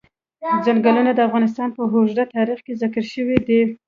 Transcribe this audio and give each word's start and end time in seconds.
چنګلونه 0.65 1.11
د 1.13 1.19
افغانستان 1.27 1.69
په 1.75 1.81
اوږده 1.93 2.23
تاریخ 2.35 2.59
کې 2.65 2.73
ذکر 2.81 3.03
شوی 3.13 3.37
دی. 3.47 3.61